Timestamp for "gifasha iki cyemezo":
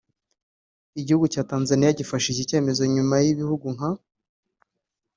1.99-2.81